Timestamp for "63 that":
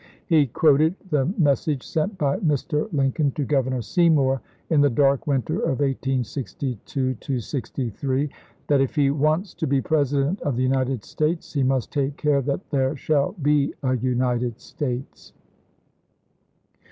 7.39-8.81